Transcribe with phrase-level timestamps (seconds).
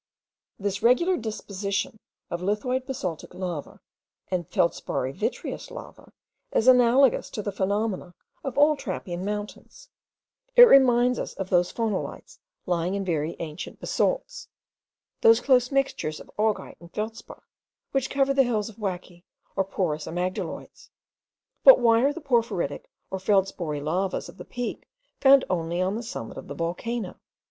[0.57, 1.99] This regular disposition
[2.31, 3.79] of lithoid basaltic lava
[4.31, 6.11] and feldsparry vitreous lava
[6.51, 9.89] is analogous to the phenomena of all trappean mountains;
[10.55, 14.47] it reminds us of those phonolites lying in very ancient basalts,
[15.21, 17.43] those close mixtures of augite and feldspar
[17.91, 19.23] which cover the hills of wacke
[19.55, 20.89] or porous amygdaloids:
[21.63, 24.87] but why are the porphyritic or feldsparry lavas of the Peak
[25.19, 27.19] found only on the summit of the volcano?